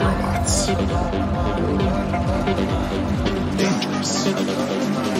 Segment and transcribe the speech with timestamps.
[0.00, 0.66] robots.
[3.58, 5.17] Dangerous.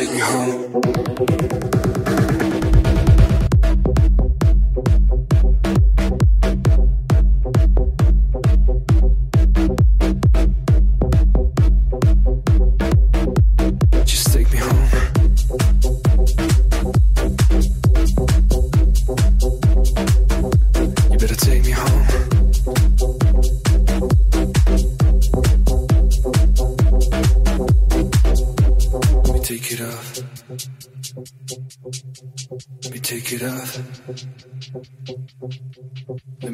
[0.00, 1.99] Take me home.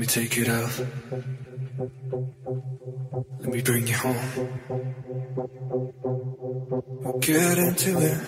[0.07, 0.71] me take it out.
[3.41, 4.17] Let me bring you home.
[7.03, 8.19] We'll get into it.